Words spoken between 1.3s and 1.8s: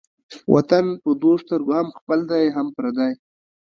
سترگو